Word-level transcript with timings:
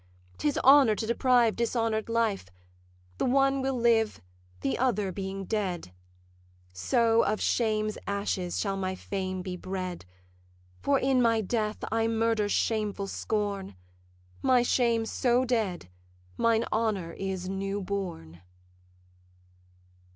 'Tis 0.39 0.57
honour 0.63 0.95
to 0.95 1.05
deprive 1.05 1.55
dishonour'd 1.55 2.09
life; 2.09 2.47
The 3.19 3.25
one 3.25 3.61
will 3.61 3.75
live, 3.79 4.19
the 4.61 4.79
other 4.79 5.11
being 5.11 5.45
dead: 5.45 5.93
So 6.73 7.21
of 7.23 7.39
shame's 7.39 7.99
ashes 8.07 8.59
shall 8.59 8.75
my 8.77 8.95
fame 8.95 9.43
be 9.43 9.55
bred; 9.55 10.05
For 10.81 10.97
in 10.97 11.21
my 11.21 11.39
death 11.41 11.83
I 11.91 12.07
murder 12.07 12.49
shameful 12.49 13.05
scorn: 13.05 13.75
My 14.41 14.63
shame 14.63 15.05
so 15.05 15.45
dead, 15.45 15.87
mine 16.35 16.65
honour 16.73 17.11
is 17.13 17.47
newborn. 17.47 18.41